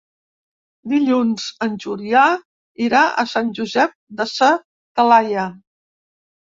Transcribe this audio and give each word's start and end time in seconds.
Dilluns 0.93 1.45
en 1.67 1.75
Julià 1.85 2.25
irà 2.89 3.05
a 3.25 3.29
Sant 3.37 3.55
Josep 3.61 3.97
de 4.23 4.29
sa 4.35 4.53
Talaia. 5.03 5.47